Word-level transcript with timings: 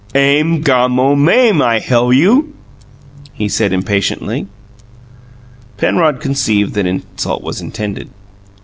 "Aim 0.15 0.61
GOMMO 0.63 1.13
mame, 1.15 1.61
I 1.61 1.77
hell 1.77 2.11
you," 2.11 2.55
he 3.33 3.47
said 3.47 3.71
impatiently. 3.71 4.47
Penrod 5.77 6.19
conceived 6.19 6.73
that 6.73 6.87
insult 6.87 7.43
was 7.43 7.61
intended. 7.61 8.09